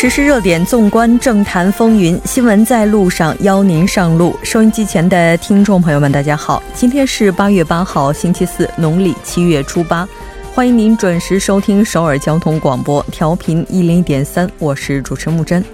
[0.00, 4.32] 时事热点，纵观政坛风云，新闻在路上，邀您上路。
[4.44, 10.08] 收音机前的听众朋友们，大家好，今天是八月八号，星期四，农历七月初八，
[10.54, 15.64] 欢迎您准时收听首尔交通广播，调频一零点三，我是主持木真。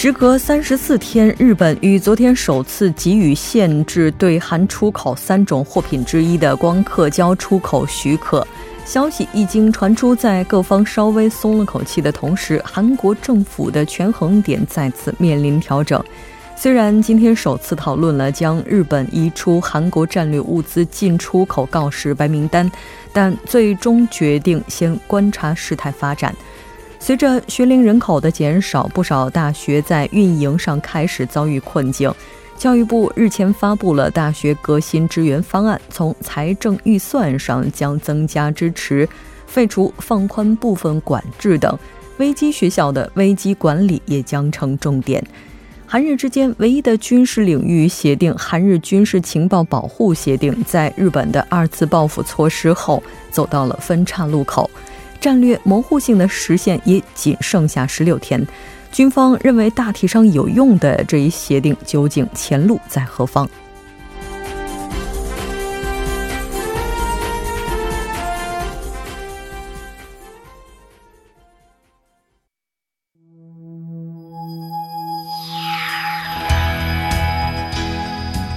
[0.00, 8.46] 时隔三十四天，日本于昨天首次给予限制对韩出口三种货品之一的光刻胶出口许可。
[8.84, 16.00] 消息一经传出，在各方稍微松了口气的同时，韩国政府的权衡点再次面临调整。
[16.54, 22.70] 虽然今天首次讨论了将日本移出韩国战略物资进出口告示白名单，
[23.12, 26.32] 但最终决定先观察事态发展。
[27.00, 32.12] 随着学龄人口的减少，不少大学在运营上开始遭遇困境。
[32.56, 39.08] 教育部日前发布了大学革新支援方案，从财政预算上将增加支持，
[39.46, 41.78] 废除放宽部分管制等。
[42.18, 45.24] 危机学校的危机管理也将成重点。
[45.86, 54.68] 韩日之间唯一的军事领域协定——韩日军事情报保护协定，在日本的二次报复措施后，走到了分岔路口。
[55.20, 58.46] 战略模糊性的实现也仅剩下十六天，
[58.92, 63.48] 军方认为大体上有用的这一协定究竟前路在何方？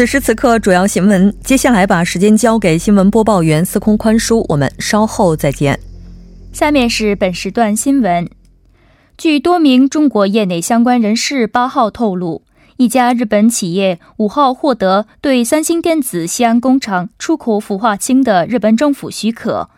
[0.00, 1.30] 此时此刻，主要新闻。
[1.44, 5.78] 接下来把时间交给新闻播报员司空宽叔，我们稍后再见。
[6.54, 8.26] 下面是本时段新闻。
[9.18, 12.40] 据多名中国业内相关人士八号透露，
[12.78, 19.68] 一家日本企业五号获得对三星电子西安工厂出口氟化氢的日本政府许可。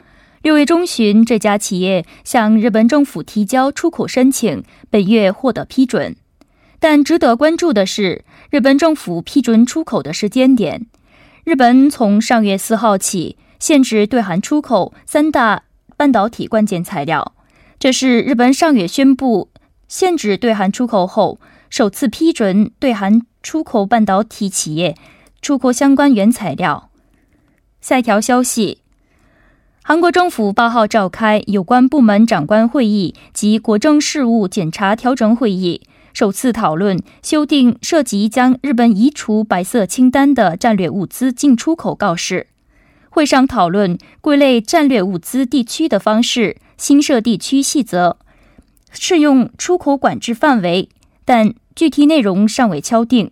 [0.42, 6.14] 六月中旬，这家企业向日本政府提交出口申请，本月获得批准。
[6.82, 10.86] 但值得关注的是，日本政府批准出口的时间点。
[11.44, 15.62] 日本从上月四号起限制对韩出口三大
[15.96, 17.34] 半导体关键材料，
[17.78, 19.48] 这是日本上月宣布
[19.86, 21.38] 限制对韩出口后，
[21.70, 24.96] 首次批准对韩出口半导体企业
[25.40, 26.90] 出口相关原材料。
[27.80, 28.78] 下条消息：
[29.84, 35.82] 韩国政府八号召开有关部门长官会议及国政事务检查调整会议。
[36.12, 42.48] 首次讨论修订涉及将日本移除白色清单的战略物资进出口告示。
[43.08, 48.16] 会上讨论归类战略物资地区的方式、新设地区细则、
[48.90, 50.88] 适用出口管制范围，
[51.24, 53.30] 但具体内容尚未敲定。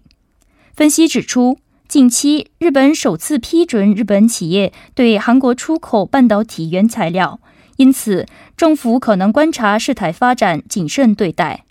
[0.75, 1.59] 分析指出，
[1.89, 7.41] 近期日本首次批准日本企业对韩国出口半导体原材料，
[7.77, 8.27] 因此
[8.57, 11.65] 政府可能观察事态发展，谨慎对待。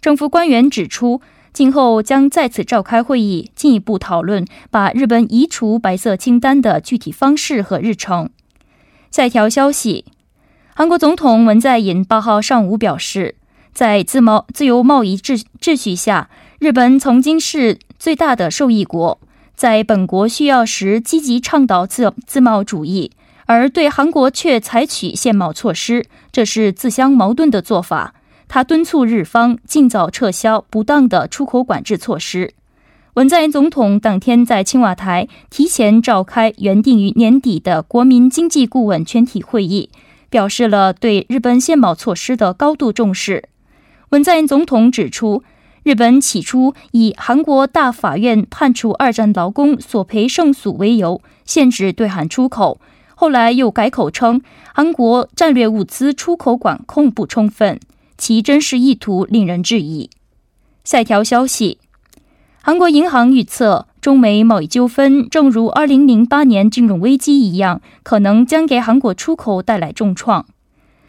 [0.00, 1.20] 政府官员指出，
[1.52, 8.30] 今后将再次召开会议，进一步讨论把日本移除白色清单的具体方式和日程。
[9.10, 10.04] 下一条消息，
[10.74, 13.34] 韩国总统文在寅八号上午表示，
[13.72, 16.30] 在自贸自由贸易秩秩序下，
[16.60, 19.18] 日本曾经是最大的受益国，
[19.56, 23.10] 在本国需要时积极倡导自自贸主义，
[23.46, 28.14] 而对韩国却采取限贸措施，这是自相矛盾的做法。
[28.48, 32.54] 他敦促日方尽早撤销不当的出口管制措施。
[33.14, 39.90] 文在寅总统当天在青瓦台提前召开原定于年底的国民经济顾问全体会议，
[40.30, 43.48] 表示了对日本限保措施的高度重视。
[44.10, 45.42] 文在寅总统指出，
[45.82, 52.80] 日本起初以韩国大法院判处二战劳工索赔胜诉为由，限制对韩出口，
[53.16, 54.40] 后来又改口称
[54.72, 57.80] 韩国战略物资出口管控不充分。
[58.18, 60.10] 其真实意图令人质疑。
[60.84, 61.78] 下条消息，
[62.60, 70.44] 韩国银行预测，中美贸易纠纷正如2008年金融危机一样，可能将给韩国出口带来重创。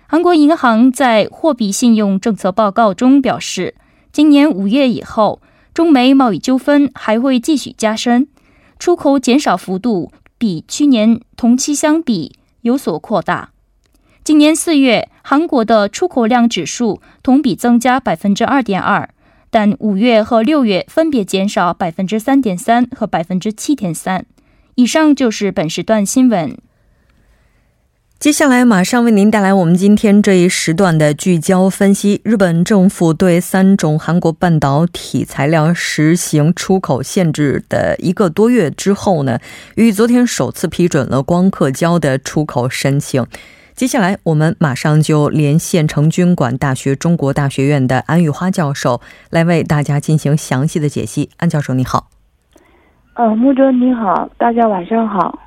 [0.07, 3.75] 韩国银行在货币信用政策报告中表示，
[4.11, 5.41] 今年五月以后，
[5.73, 8.27] 中美贸易纠纷还会继续加深，
[8.79, 13.51] 出口减少幅度比去年同期相比有所扩大。
[14.23, 19.07] 今年四月，韩国的出口量指数同比增加百分之二点二，
[19.51, 24.25] 但五月和六月分别减少百分之三点三和百分之七点三。
[24.73, 26.57] 以上就是本时段新闻。
[28.17, 32.21] 接下来马上为您带来我们今天这一时段的聚焦分析。
[32.23, 39.37] 日本政府对三种韩国半导体材料实行出口限制的一个多月之后呢，
[39.75, 43.23] 于昨天首次批准了光刻胶的出口申请。
[43.79, 48.99] 接下来我们马上就连线成均馆大学中国大学院的安玉花教授
[49.29, 51.29] 来为大家进行详细的解析。
[51.37, 52.09] 安教授你好。
[53.13, 55.39] 呃，木哲你好，大家晚上好。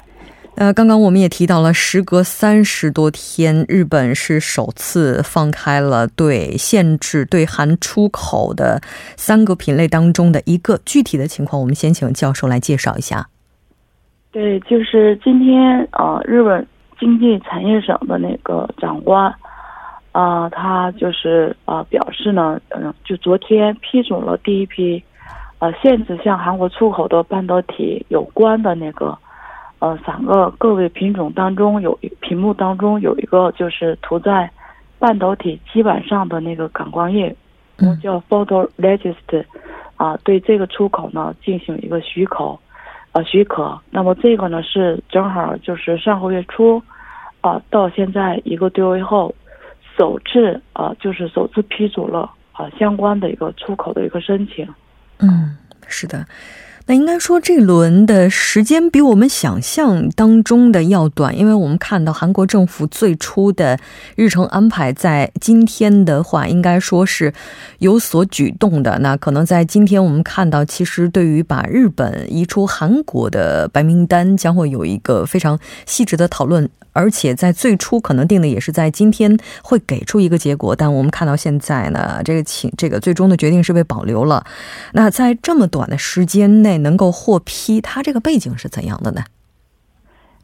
[0.55, 8.81] 呃，刚刚我们也提到了，时隔三十多天，日本是首次放开了对限制对韩出口的
[9.15, 13.29] 三个品类当中的一个具体的情况，我们先请教授来介绍一下。
[14.31, 16.67] 对，就是今天呃，日本
[16.99, 19.35] 经济产业省的那个长官
[20.13, 25.03] 啊，他就是啊表示呢，嗯，就昨天批准了第一批
[25.59, 29.17] 呃限制向韩国出口的半导体有关的那个。
[29.79, 34.49] 呃，三个各位品种当中有屏幕当中有一个就是涂在
[34.97, 37.35] 半导体基板上的那个感光液，
[38.01, 39.45] 叫 photoresist，
[39.97, 42.57] 啊，对这个出口呢进行一个许可，
[43.13, 43.81] 呃许可。
[43.91, 46.83] 那么这个呢是正好就是上个月初，
[47.41, 49.35] 啊，到现在一个多月后，
[49.97, 54.67] 首次啊就是首次批准了啊相关的一个出口的一个申请。
[55.19, 55.57] 嗯，
[55.87, 56.27] 是的。
[56.87, 63.79] 那应该说，这轮的时间比我们想象当中的要短，因为我们看到韩国政府最初的
[64.17, 67.33] 日程安排，在今天的话，应该说是
[67.79, 68.99] 有所举动的。
[68.99, 76.69] 那可能在今天，我们看到，其实对于把日本移出韩国的白名单，将会有一个非常细致的讨论。
[76.93, 84.45] 而且在最初可能定的也是在今天会给出一个结果，但我们看到现在呢，这个请这个最终的决定是被保留了。
[84.93, 89.23] 那在这么短的时间内能够获批，它这个背景是怎样的呢？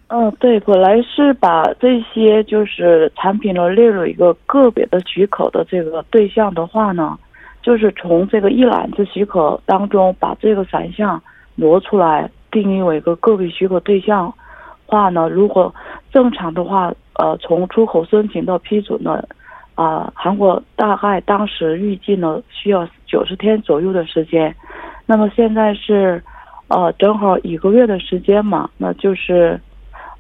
[0.09, 7.19] 嗯，对，本来是把这些就是产品呢列入一个个别的许可的这个对象的话呢，
[7.63, 11.23] 就是从这个一揽子许可当中把这个三项
[11.57, 14.33] 挪出来，定义为一个个别许可对象。
[14.89, 15.73] 话呢，如果
[16.11, 19.23] 正常的话，呃，从出口申请到批准呢，
[19.75, 24.57] 啊，韩国大概当时预计呢需要九十天左右的时间，
[25.05, 26.23] 那么现在是，
[26.69, 29.61] 呃，正好一个月的时间嘛，那就是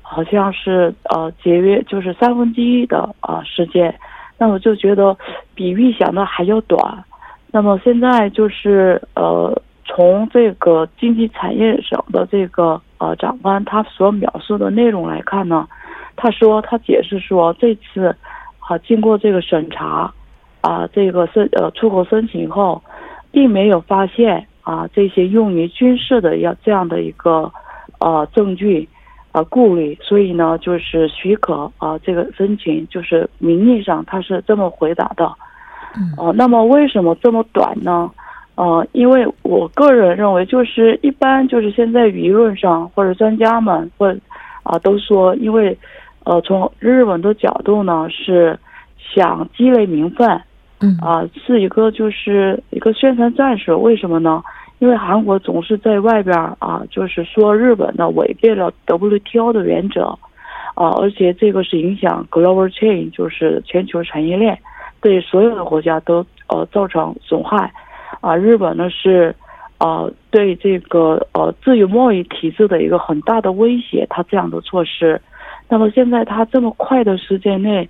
[0.02, 3.98] 好像是呃节约就是三分之一的啊时间，
[4.36, 5.16] 那我就觉得
[5.54, 7.04] 比预想的还要短，
[7.50, 9.60] 那么现在就是呃。
[9.90, 15.66] 从这个经济产业省的这个呃长官他所描述的内容来看呢，
[16.16, 18.14] 他说他解释说这次
[18.58, 20.12] 啊经过这个审查
[20.60, 22.82] 啊这个申呃出口申请后，
[23.30, 27.50] 并没有发现啊这些用于军事的要这样的一个
[28.00, 28.88] 呃证据
[29.32, 35.32] 啊顾虑，所以呢就是许可啊这个申请就是名义上他是这么回答的，
[36.16, 38.10] 哦那么为什么这么短呢？
[38.58, 44.12] 呃，因为我个人认为，就是一般就是现在舆论上或者专家们或
[44.64, 45.78] 啊都说，因为
[46.24, 48.58] 呃从日本的角度呢是
[48.98, 50.28] 想积累名分，
[50.80, 53.80] 嗯啊是一个就是一个宣传战术。
[53.80, 54.42] 为什么呢？
[54.80, 60.06] 因为韩国总是在外边啊，就是说日本呢违背了 WTO 的原则
[60.74, 64.58] 啊，而且这个是影响 global chain，就是全球产业链，
[65.00, 67.72] 对所有的国家都呃造成损害。
[68.20, 69.34] 啊，日本呢是，
[69.78, 74.04] 呃，对这个呃自由贸易体制的一个很大的威胁。
[74.10, 75.20] 它这样的措施，
[75.68, 77.88] 那么现在它这么快的时间内，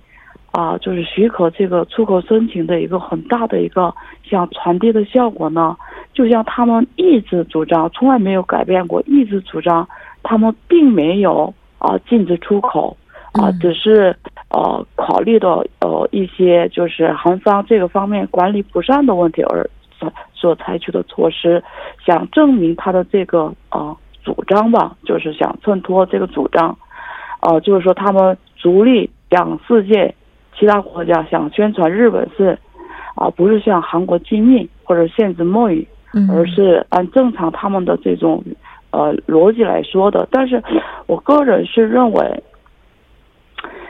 [0.51, 3.91] 啊，就是许可这个出口申请的一个很大的一个
[4.23, 5.75] 想传递的效果呢，
[6.13, 9.87] 就像他们一直主张，从来没有改变过，一直主张
[10.21, 12.95] 他们并没有啊禁止出口，
[13.33, 14.15] 啊，只是
[14.51, 19.67] 呃考虑到呃一些就是韩方这个方面管理不善的问题而。
[20.33, 21.63] 所采取的措施，
[22.05, 26.77] 想证明他的这个呃主张吧，就是想衬托这个主张，
[27.41, 30.13] 呃，就是说他们逐力向世界
[30.57, 32.57] 其他国家想宣传日本是
[33.15, 35.87] 啊，不是像韩国禁运或者限制贸易，
[36.31, 38.43] 而是按正常他们的这种
[38.91, 40.27] 呃逻辑来说的。
[40.31, 40.63] 但是
[41.07, 42.43] 我个人是认为，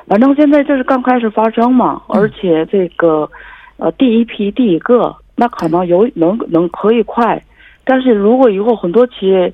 [0.07, 3.29] 反正现在这是刚开始发生嘛，而且这个
[3.77, 5.15] 呃第一批第一个。
[5.39, 7.41] 那可能有能能可以快，
[7.86, 9.53] 但是如果以后很多企业，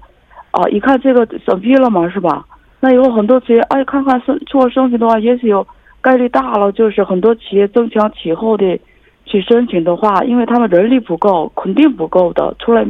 [0.49, 2.43] 啊，一看这个审批了嘛，是吧？
[2.79, 5.65] 那以后很多企业哎，看看申做申请的话，也许有
[6.01, 8.79] 概率大了，就是很多企业增强其后的
[9.25, 12.55] 去申请的话，因为他们人力不够，肯定不够的。
[12.57, 12.83] 出来，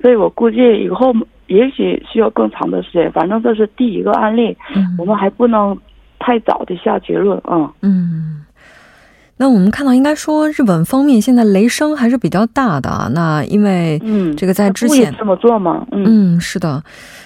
[0.00, 1.14] 所以我估计以后
[1.46, 3.12] 也许需要更长的时间。
[3.12, 4.56] 反正这是第一个案例，
[4.98, 5.78] 我们还不能
[6.18, 7.72] 太早的下结论啊。
[7.82, 8.44] 嗯。
[9.38, 13.10] 那我们看到，应该说日本方面现在雷声还是比较大的啊。
[13.12, 15.84] 那因为，嗯，这个在之前这么做吗？
[15.90, 16.82] 嗯，是的。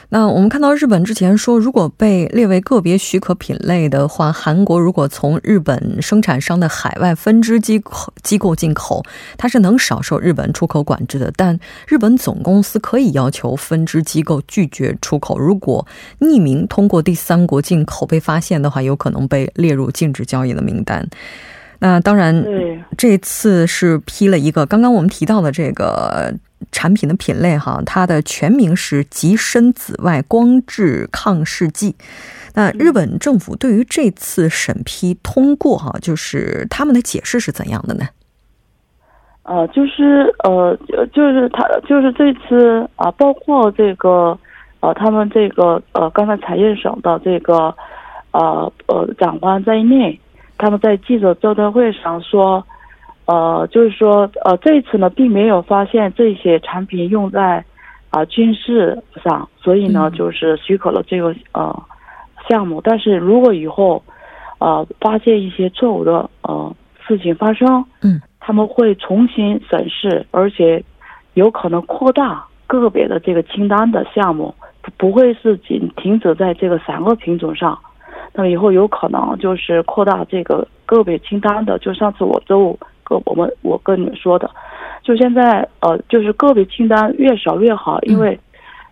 [0.08, 9.02] 那我们看到日本之前说，如果被列为个别许可品类的话，韩国如果从日本生产商的海外分支机构机构进口，
[9.36, 11.30] 它是能少受日本出口管制的。
[11.36, 11.58] 但
[11.88, 15.38] 日本总公司可以要求分支机构拒绝出口。
[15.38, 15.84] 如果
[16.20, 21.06] 匿名通过第三国进口被发现的话，有可能被列入禁止交易的名单。
[21.78, 22.42] 那当然，
[22.97, 26.33] 这次是批了一个刚刚我们提到的这个
[26.73, 31.95] 产品的品类哈，它的全名是极深紫外光致抗试剂。
[32.54, 38.06] 那日本政府对于这次审批通过哈，就是他们的解释是怎样的呢？
[39.42, 40.75] 呃，就是呃，
[41.12, 44.38] 就是他就是这次啊，包括这个
[44.80, 47.75] 呃，他们这个呃，刚才产业省的这个
[48.30, 50.18] 呃呃长官在内。
[50.58, 52.64] 他们在记者招待会上说，
[53.26, 57.64] 呃，就是说，呃，这一次呢，并没有发现这些产品用在
[58.10, 61.82] 啊军事上，所以呢，就是许可了这个呃
[62.48, 62.80] 项目。
[62.82, 64.02] 但是如果以后
[64.58, 66.75] 呃发现一些错误的呃
[67.06, 70.82] 事情发生，嗯，他们会重新审视，而且
[71.34, 74.54] 有可能扩大个别的这个清单的项目，
[74.96, 77.78] 不会是仅停止在这个三个品种上。
[78.38, 84.50] 那么以后有可能就是扩大这个个别清单的，就上次我周五跟我们我跟你们说的，
[85.02, 88.38] 就现在呃就是个别清单越少越好，因为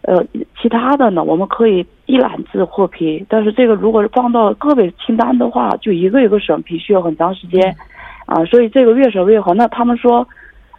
[0.00, 0.24] 呃
[0.58, 7.76] 其他的呢我们可以一揽子获批，但是这个如果是放到个别清单的话，就一个一个审批需要很长时间
[8.24, 9.52] 啊，所以这个越少越好。
[9.52, 10.26] 那他们说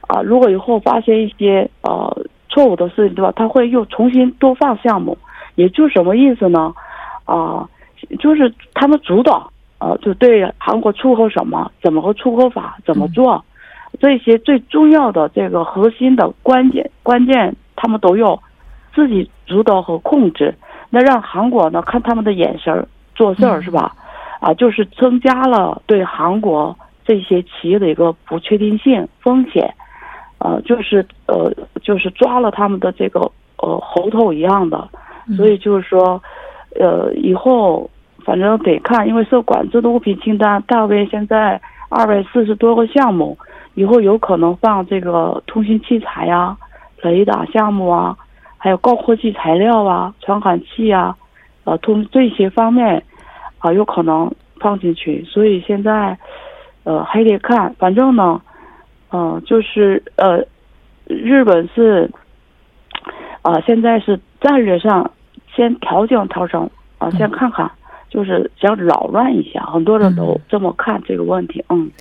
[0.07, 3.31] 啊，如果以后发现一些呃错误的事情，对吧？
[3.35, 5.15] 他会又重新多放项目，
[5.53, 6.73] 也就什么意思呢？
[7.25, 7.69] 啊。
[8.19, 13.43] 就是他们主导，呃，就对韩国出口什么，怎么个出口法，怎么做，
[13.99, 18.41] 这些最重要的这个核心的关键关键，他们都要
[18.93, 20.53] 自己主导和控制。
[20.89, 23.93] 那让韩国呢看他们的眼神做事儿是吧？
[24.39, 29.73] 啊，就是增加了对韩国这些企业的一个不确定性风险，
[30.39, 33.19] 呃，就是呃，就是抓了他们的这个
[33.57, 34.87] 呃喉头一样的，
[35.35, 36.21] 所以就是说。
[36.77, 37.89] 呃，以后
[38.25, 43.37] 反正得看，因为受管制的物品清单大约现在二百四十多个项目，
[43.75, 46.57] 以后有可能放这个通信器材呀、
[47.03, 48.17] 雷达项目啊，
[48.57, 51.15] 还有高科技材料啊、传感器啊，
[51.65, 53.03] 呃，通这些方面
[53.59, 55.23] 啊，有可能放进去。
[55.25, 56.17] 所以现在
[56.83, 58.41] 呃还得看，反正呢，
[59.11, 60.43] 嗯，就是呃，
[61.05, 62.09] 日本是
[63.43, 65.11] 啊，现在是战略上。
[65.55, 67.71] 先调整调整啊，先看看，
[68.15, 71.61] 就是想扰乱一下，很多人都这么看这个问题。
[71.67, 71.91] 嗯，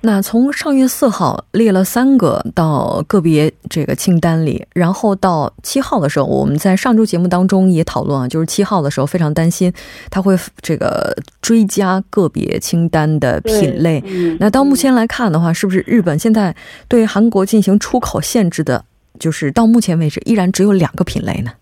[0.00, 9.72] 那从上月四号列了三个到个别这个清单里，然后到七号的时候，我们在上周节目当中也讨论啊，就是七号的时候非常担心
[10.10, 14.02] 他会这个追加个别清单的品类。
[14.40, 16.52] 那到目前来看的话，是不是日本现在
[16.88, 18.84] 对韩国进行出口限制的，
[19.20, 21.52] 就是到目前为止依然只有两个品类呢？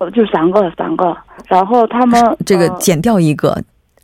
[0.00, 3.56] 呃，就三个，三个，然后他们这个减掉一个，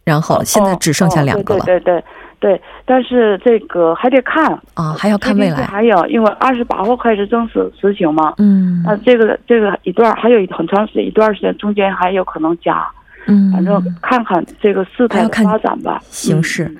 [0.05, 1.65] 然后现在只剩下两个了。
[1.65, 2.05] 对对对
[2.41, 5.65] 对，但是这个还得看啊，还要看未来。
[5.65, 12.87] 还有，因为二十八号开始正式实行嘛，嗯，那这个这个一段还有很长时间，一段时间中间还有可能加。
[13.27, 16.75] 嗯，反正看看这个事态发展吧，形势。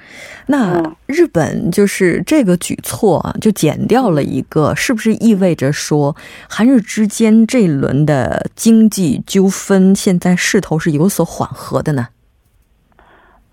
[0.47, 6.15] 那日本就是这个举措啊，就减掉了一个，是不是意味着说
[6.49, 12.09] 韩日之间这一轮的经济纠纷现在势头是有所缓和的呢？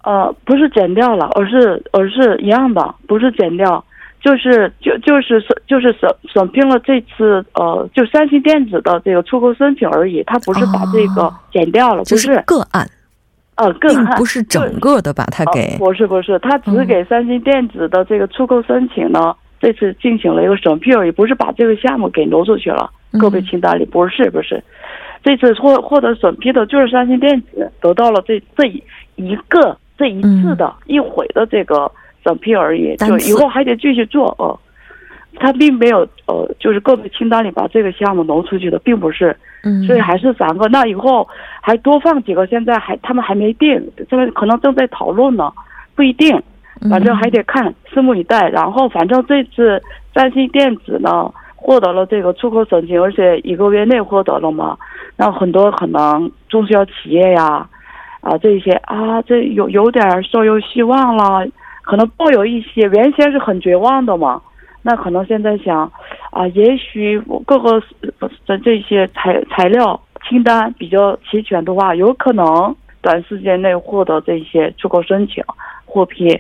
[0.04, 3.86] 呃，不是减掉了，而是而是一样的，不是减掉，
[4.22, 12.88] 就是就就是审就是审审批了这次呃，就三星电子的这个出口申请而已，他不是把这个减掉了，不是个案。
[13.56, 14.16] 呃，个案。
[14.18, 24.64] 不是整个的把它给，不是不是，他只给三星电子的这个出口申请呢，这次进行了一个审批而已，不是把这个项目给挪出去了，个别清单里不是不是，
[25.24, 28.84] 这次获获得审批的就是三星电子得到了这这一
[29.16, 31.92] 一个这一次的一回的这个
[32.24, 34.58] 审批而已，就以后还得继续做哦。
[35.38, 40.68] 他并没有呃，就是个别清单里把这个项目挪出去的，并不是，嗯，所以还是三个。
[40.68, 41.28] 那以后
[41.62, 45.52] 还多放几个，现在还他们还没定，这个可能正在讨论呢，
[45.96, 46.38] 不一定，
[46.90, 48.50] 反正还得看，拭目以待。
[48.50, 49.82] 然后反正这次
[50.14, 54.78] 三星电子呢获得了这个出口申请，而且一个月内获得了嘛，
[55.16, 57.66] 那很多可能中小企业呀，
[58.20, 61.48] 啊这些啊这有有点稍有希望了，
[61.92, 64.42] 可能抱有一些原先是很绝望的嘛。
[64.82, 65.92] 那可能现在想，
[66.30, 67.84] 啊，也许各个
[68.46, 75.44] 的这些材材料清单比较齐全的话，有可能短时间内获得这些出口申请
[75.86, 76.34] 获批，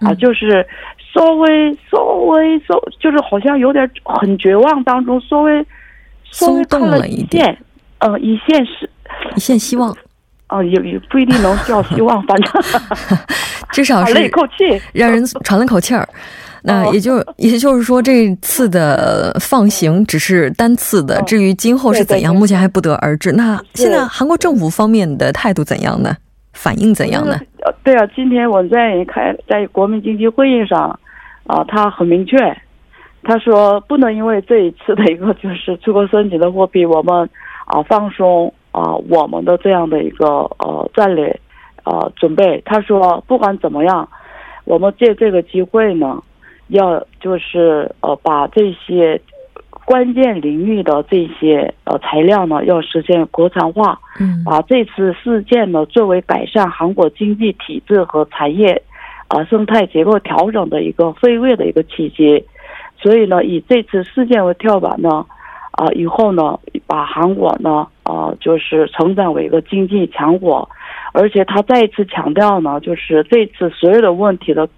[0.00, 0.66] 啊，就是
[1.14, 5.64] 稍微稍微稍，就是好像有点很绝望当中，稍微
[6.24, 7.56] 稍微看了一线，
[8.00, 8.90] 嗯，一线是
[9.36, 9.96] 一线希望，
[10.46, 12.52] 啊，也也不一定能叫希望，反正
[13.72, 16.08] 至少 是一口气，让人 喘了口气儿。
[16.62, 23.30] 那也就也就是说，这次的放行只是单次的，至于今后是怎样，目前还不得而知。
[23.32, 26.16] 那现在韩国政府方面的态度怎样呢？
[26.52, 27.38] 反应怎样呢？
[27.84, 30.98] 对啊，今天我在开在国民经济会议上，
[31.46, 32.36] 啊，他很明确，
[33.22, 37.28] 他说不能因为这一次的一个就是出口升级的货币，我们
[37.66, 40.26] 啊放松啊我们的这样的一个
[40.58, 41.40] 呃战略
[41.84, 42.62] 呃准备。
[42.64, 44.08] 他说不管怎么样，
[44.64, 46.22] 我们借这个机会呢。
[46.68, 49.20] 要就是呃把这些
[49.84, 54.00] 关键领域的这些呃材料呢，要实现国产化。
[54.18, 58.82] 嗯，把这次事件呢作为改善韩国经济体制和产业
[59.28, 62.44] 啊生态结构调整的一个飞跃的一个契机。
[63.00, 65.24] 所以呢，以这次事件为跳板呢，
[65.76, 70.68] 啊以后呢把韩国呢啊就是成长为一个经济强国。
[71.12, 74.68] 而且他再一次强调呢，就是这次所有的问题的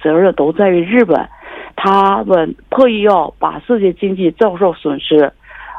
[0.00, 1.28] 责任都在于日本。
[1.74, 5.24] 他们特意要把世界经济遭受损失，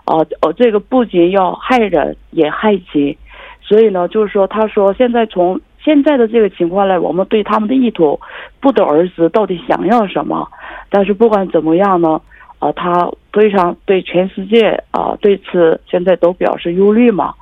[0.04, 3.18] 啊呃，这个不仅要害人，也害己。
[3.62, 8.20] 所以呢，就是说，他说现在从现在的这个情况来，我们对他们的意图
[8.60, 10.48] 不得而知，到底想要什么。
[10.90, 12.20] 但是不管怎么样呢，
[12.60, 17.34] 啊，他非常对全世界啊对此现在都表示忧虑嘛。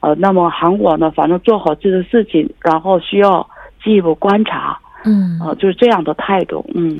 [0.00, 3.46] 呃，那么韩国呢，反正做好自己的事情，然后需要
[3.82, 4.78] 进一步观察。
[5.04, 6.64] 嗯，啊，就是这样的态度。
[6.74, 6.98] 嗯。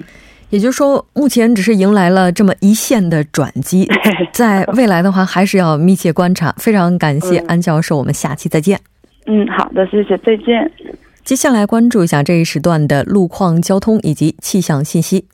[0.48, 3.88] 也就是说，目前只是迎来了这么一线的转机，
[4.32, 6.52] 在未来的话，还是要密切观察。
[6.56, 8.78] 非常感谢安教授，我们下期再见。
[9.26, 10.70] 嗯，好的，谢谢，再见。
[11.24, 15.26] 接下来关注一下这一时段的路况、交通以及气象信息。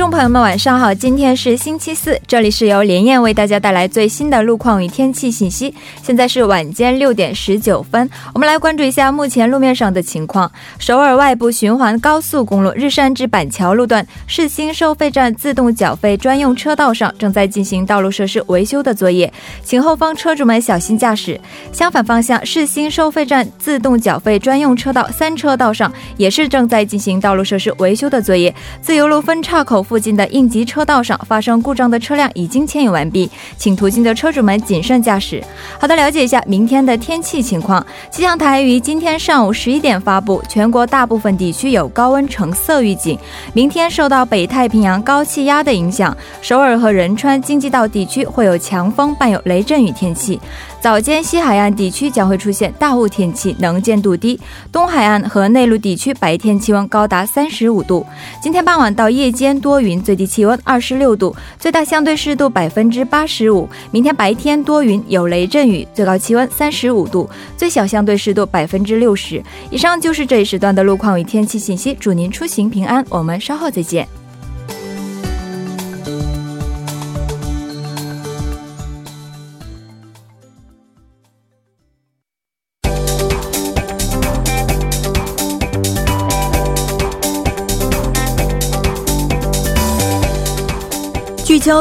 [0.00, 0.94] 众朋友们，晚上好！
[0.94, 5.74] 今天是星期四，这里是由连燕为大家带来最新的路况与天气信息。
[6.02, 10.50] 现在是晚间六点十九分，我们来关注一下目前路面上的情况。
[10.78, 19.30] 首尔外部循环高速公路日山至板桥路段世新收费站自动缴费专用车道上正在进行道路设施维修的作业，
[19.62, 21.38] 请后方车主们小心驾驶。
[21.72, 29.84] 相反方向世新收费站自动缴费专用车道三车道上也是正在进行道路设施维修的作业，自由路分岔口。
[29.90, 35.42] 附近的应急车道上发生故障的车辆已经牵引完毕，请途经的车主们谨慎驾驶。
[35.80, 37.84] 好的，了解一下明天的天气情况。
[38.08, 43.18] 气象台于今天上午十一点发布，全国大部分地区有高温橙色预警。
[43.52, 50.40] 明天受到北太平洋高气压的影响，首尔和仁川京畿道地区会有强风伴有雷阵雨天气。
[50.80, 54.38] 早间西海岸地区将会出现大雾天气，能见度低；
[54.72, 58.06] 东海岸和内陆地区白天气温高达三十五度。
[58.42, 63.68] 今天傍晚到夜间多云，最低气温二十六度，最大相对湿度百分之八十五。
[63.90, 69.42] 明天白天多云有雷阵雨，最高气温三十五度，最小相对湿度百分之六十。
[69.70, 73.04] 以上就是这一时段的路况与天气信息，祝您出行平安。
[73.10, 74.19] 我们稍后再见。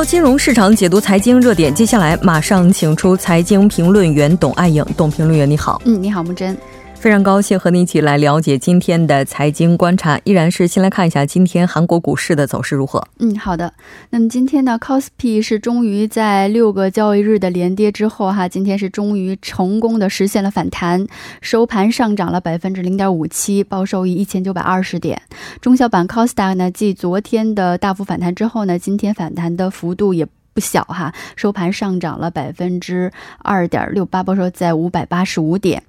[0.04, 4.86] 金融市场解读财经热点，接下来马上请出财经评论员董爱颖。
[4.96, 5.82] 董评论员，你好。
[5.86, 6.58] 嗯，你好，木真。
[7.00, 13.02] 非常高兴和您一起来了解今天的财经观察，依然是先来看一下今天韩国股市的走势如何。
[13.20, 13.74] 嗯，好的。
[14.10, 21.08] 那么今天呢 c o s p i 是终于在六个交易日的连跌之后，哈，今天是终于成功的实现了反弹，
[21.40, 25.22] 收盘上涨了百分之零点五七，报收于一千九百二十点。
[25.62, 30.28] 中小板 c o s d a 呢，继昨天的大幅反弹之后呢，今天反弹的幅度也。
[30.60, 35.82] 不小哈，收盘上涨了百分之二点六八，报收在五百八十五点。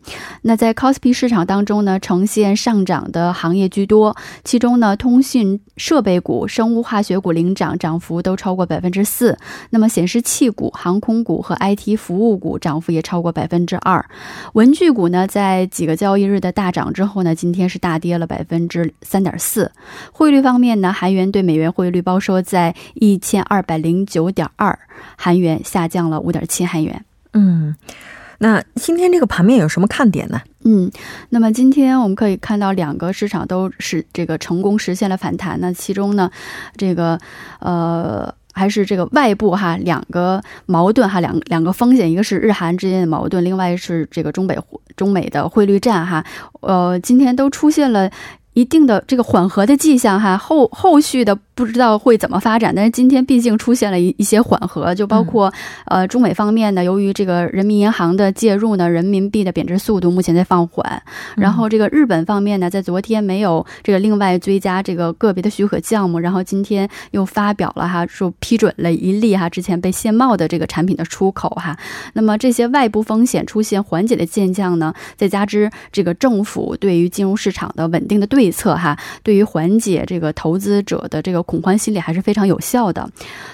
[0.42, 9.37] 那在 c o s p i 市场当中呢，呈现上涨的行业居多，其中呢，通讯设备股、生物化学股领涨，涨幅都超过百分之四。
[9.70, 14.06] 那么显示器股、航空股和 IT 服务股涨幅也超过百分之二。
[14.52, 19.72] 文具股呢，在几个交易日的大涨之后呢，今天是大跌了百分之三点四。
[20.12, 24.79] 汇率方面呢，韩元对美元汇率报收在一千二百零九点二
[25.16, 27.03] 韩元，下降了五点七韩元。
[27.33, 27.75] 嗯，
[28.38, 30.38] 那今天这个盘面有什么看点呢？
[30.64, 30.90] 嗯，
[31.31, 35.59] 那么今天我们可以看到两个市场都是这个成功实现了反弹。
[35.61, 36.31] 那其中呢，
[36.77, 37.18] 这个
[37.61, 44.59] 呃还是这个外部哈两个矛盾哈两两个风险，一个是日韩之间的矛盾，另外是这个中北
[44.94, 46.23] 中美的汇率战哈。
[46.61, 48.11] 呃，今天都出现了
[48.53, 51.38] 一定的这个缓和的迹象哈，后后续的。
[51.61, 55.53] 不知道会怎么发展，但是今天毕竟出现了一一些缓和，就包括
[55.85, 61.03] 呃中美方面呢，由于这个人民银行的介入呢，人民币的贬值速度目前在放缓。
[61.37, 71.77] 然后这个日本方面呢，在昨天没有这个另外追加这个个别的许可项目，然后今天又发表了哈，说批准了一例哈之前被限贸的这个产品的出口哈。
[72.14, 81.44] 那么这些外部风险出现缓解的现象呢，再加之这个政府对于金融市场的稳定的对策哈，对于缓解这个投资者的这个。
[81.50, 83.10] 恐慌心理还是非常有效的，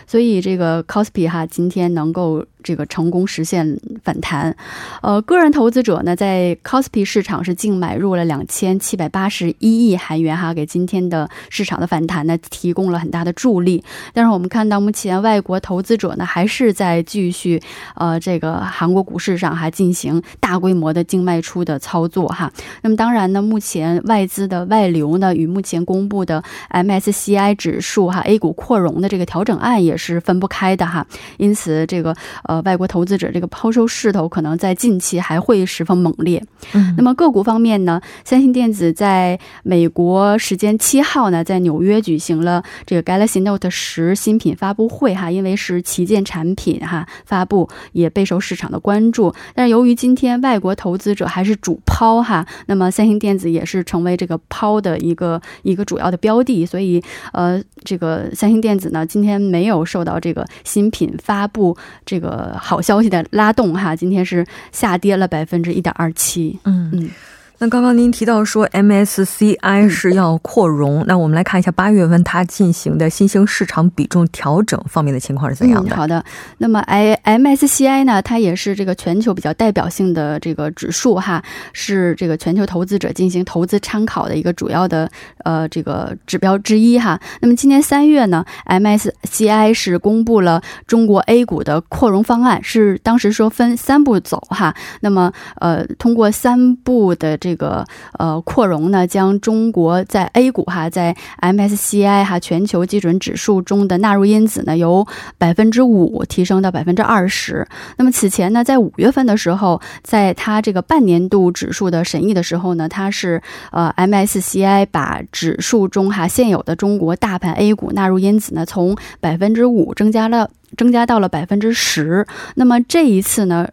[0.06, 2.44] 所以这个 c o s p i 哈今天能够。
[2.66, 4.54] 这个成功实现反弹，
[5.02, 13.82] 呃，个人投资者呢，在 c o s p i 市场是净买入了两千七百八十一亿韩元，哈，给今天的市场的反弹呢提供了很大的助力。
[14.14, 17.60] 但是我们看到，目前外国投资者呢还是在继续
[17.96, 22.48] 呃这个韩国股市上还进行大规模的净卖出的操作哈。
[22.82, 26.40] 那么当然呢，目前外资的外流呢与目前公布的
[26.70, 31.04] MSCI 指数哈 A 股扩容的这个调整案也是分不开的哈。
[31.38, 32.14] 因此这个
[32.44, 32.62] 呃。
[32.66, 36.44] 外国投资者这个抛售势头可能在近期还会十分猛烈。
[36.74, 37.98] 嗯，那么个股方面呢？
[38.24, 49.34] 三星电子在美国时间七号呢，在纽约举行了这个 Galaxy Note 十新品发布会哈，因为是旗舰产品哈发布，也备受市场的关注。
[49.54, 62.54] 但是由于今天外国投资者还是主抛哈，那么三星电子也是成为这个抛的一个一个主要的标的，所以呃，这个三星电子呢，今天没有受到这个新品发布这个。
[62.60, 66.58] 好消息的拉动哈，今天是下跌了百分之一点二七。
[66.64, 67.10] 嗯嗯。
[67.58, 75.96] 那刚刚您提到说 MSCI 是要扩容，那我们来看一下八月份它进行的新兴市场比重调整方面的情况是怎样的？
[75.96, 76.22] 好的，
[76.58, 81.42] 那么 I MSCI 呢，它也是这个全球比较代表性的这个指数哈，
[81.72, 85.10] 是这个全球投资者进行投资参考的一个主要的
[85.44, 87.18] 呃这个指标之一哈。
[87.40, 94.74] 那么今年三月呢，MSCI 是公布了中国 A 股的扩容方案，是当时说分三步走哈。
[95.00, 97.38] 那么呃，通过三步的。
[97.46, 97.86] 这个
[98.18, 105.06] 呃扩容呢，将中国在 A 股哈，在 MSCI 哈全球基准指数中的纳入因子呢，由
[105.38, 107.64] 百分之五提升到百分之二十。
[107.98, 122.26] 那么此前呢，在五月份的时候，在它这个半年度指数的审议的时候呢，它是呃 MSCI 把指数中哈现有的中国大盘 A 股纳入因子呢，从百分之五增加了增加到了百分之十。
[122.56, 123.68] 那么这一次呢？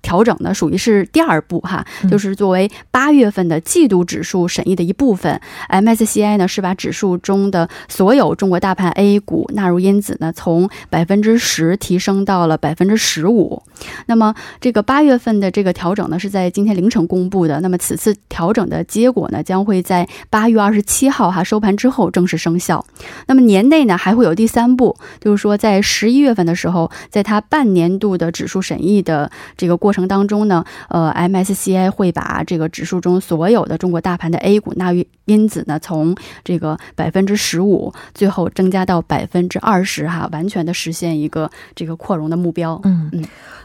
[0.00, 5.40] 调整呢，属于是第二步哈，就是作为八月份的季度指数审议的一部分。
[5.68, 13.62] MSCI 呢是把指数中的所有中国大盘 A 股纳入因子呢，从百分之十提升到了百分之十五。
[14.06, 17.60] 那么这个八月份的这个调整呢，是在今天凌晨公布的。
[17.60, 22.84] 那么此次调整的结果呢，将会在八月二十七号哈收盘之后正式生效。
[23.26, 29.92] 那么年内呢，还会有第三步，就是说在十一月份的时候，在它半年度的指数审议的这个过。
[29.92, 36.14] 程当中呢，呃，MSCI 会把这个指数中所有的中国大盘的 A 股纳入因子呢，从
[36.44, 42.78] 这个百分之十五，最后增加到百分之二十，哈，完全的实现一个这个扩容的目标。
[42.84, 43.24] 嗯嗯。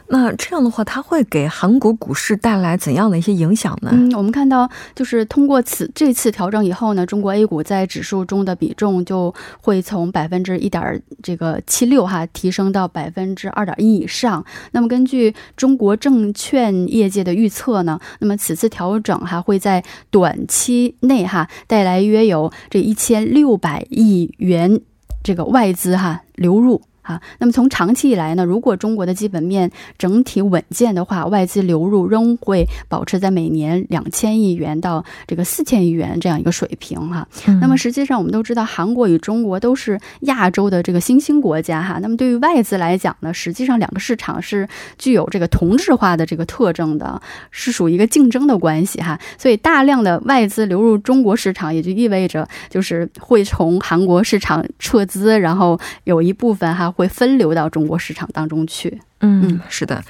[0.10, 3.90] 那这样的话，它会给韩国股市带来怎样的一些影响呢？
[3.92, 14.46] 嗯，我们看到，就是通过此这次调整以后呢，中国 A 股在指数中的比重就会从百分之一点这个七六哈提升到百分之二点一以上。
[14.72, 24.82] 那么根据中国证券业界的预测呢，那么此次调整还会在短期内哈带来约有这一千六百亿元
[25.24, 26.82] 这个外资哈流入。
[27.08, 27.22] 哈。
[27.40, 37.28] 那么从长期以来呢，如果中国的基本面整体稳健的话，外资流入仍会保持在每年两千亿元到这个四千亿元这样一个水平哈。
[37.62, 42.00] 那么实际上我们都知道，韩国与中国都是亚洲的这个新兴国家哈。
[42.02, 44.68] 那么对于外资来讲呢，实际上两个市场是
[44.98, 49.20] 具有这个同质化的这个特征的，是属于一个竞争的关系哈。
[49.38, 59.00] 所以大量的外资流入中国市场，也就意味着就是会从韩国市场撤资，然后有一部分哈会分流到中国市场当中去。
[59.22, 60.04] 嗯，是的。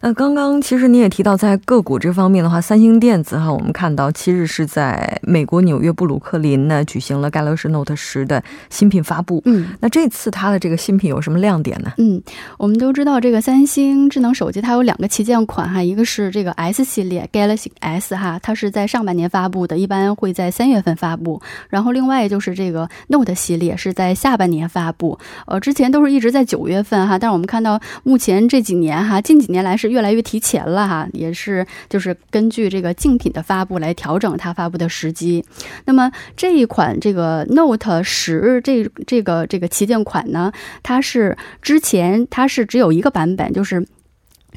[0.00, 9.40] 那刚刚其实你也提到，在个股这方面的话，三星电子哈，我们看到七日是在美国纽约布鲁克林呢举行了 Galaxy Note 十的新品发布。
[9.46, 11.92] 嗯，那这次它的这个新品有什么亮点呢？
[11.96, 12.22] 嗯，
[12.58, 21.40] 我们都知道这个三星智能手机它有两个旗舰款哈，一个是这个 S 系列 Galaxy S 哈，它是在上半年发布的，一般会在三月份发布。
[21.70, 29.93] 然后另外就是这个 Note 系列是在下半年发布，呃，之前都是一直在九月份哈，但是我们看到目前这几年哈，近几年来是。
[29.94, 35.44] 越来越提前了哈，也是就是根据这个竞品的发布来调整它发布的时机。
[35.84, 40.52] 那么这一款这个 Note 十这这个这个旗舰款呢，
[40.82, 43.86] 它是之前它是只有一个版本，就是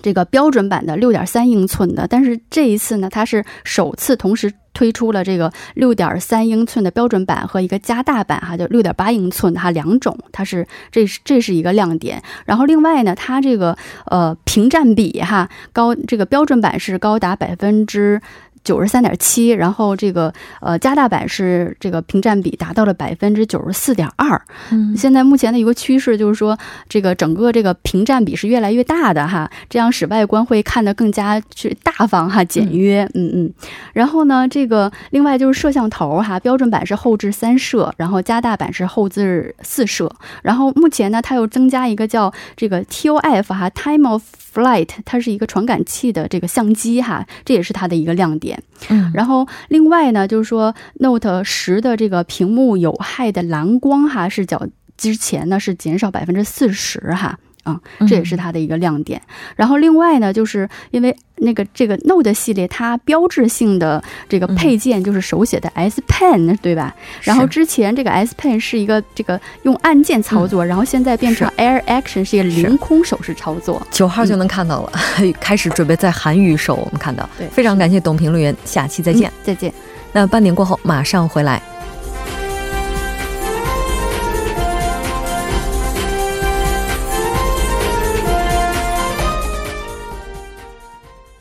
[0.02, 4.52] 这个标准版的六点三英寸的，但是这一次呢，它是首次同时。
[4.78, 12.22] 推出了这个六点三英寸的标准版和一个加大版，哈，就六点八英寸哈两种，它是这是这是一个亮点。
[12.46, 18.22] 然后另外呢，它这个呃屏占比哈高，这个标准版是高达百分之。
[18.68, 24.42] 九十三点七，然后这个呃加大版是这个屏占比达到了百分之九十四点二。
[24.72, 26.58] 嗯，现在目前的一个趋势就是说，
[26.90, 33.10] 这个整个这个屏占比是越来越大的哈，这样使外观会看得更加去大方哈、简约。
[33.14, 33.54] 嗯嗯。
[33.94, 40.14] 然后呢，这个另外就是摄像头哈，标准版是后置三摄，然后加大版是后置四摄。
[40.44, 44.24] 然后目前呢，它又增加一个叫这个 TOF 哈，Time of
[44.58, 48.60] Flight，它是一个传感器的这个相机哈，这也是它的一个亮点。
[48.90, 54.68] 嗯，然后另外呢，就是说 Note 十的这个屏幕有害的蓝光哈是较
[54.98, 59.22] 之前呢是减少百分之四十哈，啊，这也是它的一个亮点。
[59.56, 66.96] 然后另外呢，就是因为那个这个 Note 系列它标志性的这个配件就是手写的 S Pen 对吧？
[67.22, 73.86] 然后之前这个 S Pen 是一个这个用按键操作，然后现在变成 Air Action 是一个凌空手势操作。
[73.92, 74.92] 九号就能看到了，
[75.40, 77.30] 开始准备在韩语手，我们看到。
[77.38, 79.72] 对，非常感谢董评论员，下期再见，再见。
[80.14, 81.62] 那半点过后马上回来。